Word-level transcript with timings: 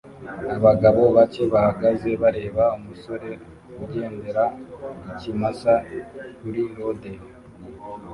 Abagabo 0.57 1.01
bake 1.15 1.43
bahagaze 1.53 2.09
bareba 2.21 2.63
umusore 2.77 3.29
ugendera 3.83 4.43
ikimasa 5.11 5.73
kuri 6.39 6.61
rodeo 6.77 7.23